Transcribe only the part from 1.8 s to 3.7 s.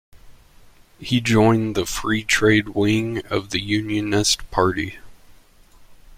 free-trade wing of the